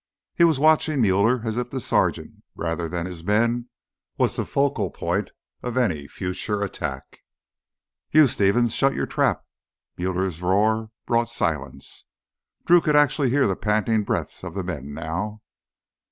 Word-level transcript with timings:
He 0.33 0.43
was 0.43 0.57
watching 0.57 0.99
Muller 0.99 1.41
as 1.45 1.57
if 1.59 1.69
the 1.69 1.79
sergeant, 1.79 2.41
rather 2.55 2.89
than 2.89 3.05
his 3.05 3.23
men, 3.23 3.69
was 4.17 4.35
the 4.35 4.47
focal 4.47 4.89
point 4.89 5.29
of 5.61 5.77
any 5.77 6.07
future 6.07 6.63
attack. 6.63 7.19
"You—Stevens—shut 8.09 8.95
your 8.95 9.05
trap!" 9.05 9.45
Muller's 9.99 10.41
roar 10.41 10.89
brought 11.05 11.29
silence. 11.29 12.05
Drew 12.65 12.81
could 12.81 12.95
actually 12.95 13.29
hear 13.29 13.45
the 13.45 13.55
panting 13.55 14.03
breaths 14.03 14.43
of 14.43 14.55
the 14.55 14.63
men 14.63 14.91
now. 14.95 15.43